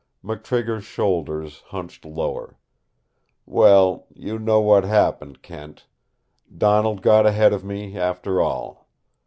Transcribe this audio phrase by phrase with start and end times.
[0.25, 2.57] McTrigger's shoulders hunched lower.
[3.45, 5.85] "Well, you know what happened, Kent.
[6.57, 8.87] Donald got ahead of me, after all.